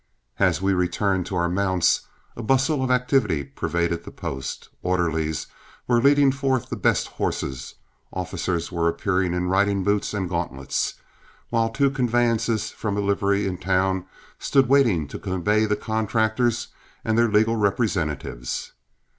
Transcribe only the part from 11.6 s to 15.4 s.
two conveyances from a livery in town stood waiting to